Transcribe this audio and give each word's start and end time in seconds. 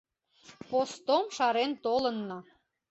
Постом 0.69 1.23
шарен 1.35 1.71
толынна. 1.83 2.39